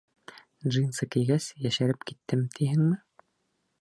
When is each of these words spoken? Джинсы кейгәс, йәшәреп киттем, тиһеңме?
Джинсы 0.71 1.07
кейгәс, 1.15 1.49
йәшәреп 1.67 2.09
киттем, 2.13 2.43
тиһеңме? 2.57 2.99